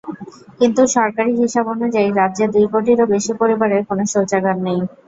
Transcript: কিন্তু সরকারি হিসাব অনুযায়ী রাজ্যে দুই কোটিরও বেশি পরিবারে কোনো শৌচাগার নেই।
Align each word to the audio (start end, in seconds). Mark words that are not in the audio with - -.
কিন্তু 0.59 0.81
সরকারি 0.95 1.31
হিসাব 1.41 1.65
অনুযায়ী 1.73 2.09
রাজ্যে 2.11 2.45
দুই 2.53 2.65
কোটিরও 2.73 3.05
বেশি 3.13 3.31
পরিবারে 3.41 3.77
কোনো 3.89 4.03
শৌচাগার 4.13 4.57
নেই। 4.65 4.79